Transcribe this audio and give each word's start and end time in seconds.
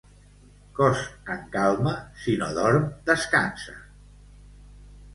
Cos 0.79 1.03
en 1.35 1.43
calma, 1.57 1.95
si 2.23 2.39
no 2.41 2.51
dorm 2.59 2.91
descansa. 3.13 3.81